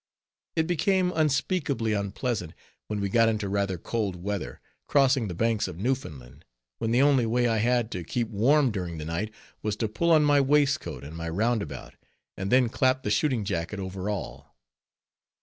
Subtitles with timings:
[0.55, 2.55] It became unspeakably unpleasant,
[2.87, 6.43] when we got into rather cold weather, crossing the Banks of Newfoundland,
[6.79, 10.09] when the only way I had to keep warm during the night, was to pull
[10.09, 11.97] on my waistcoat and my roundabout,
[12.35, 14.57] and then clap the shooting jacket over all.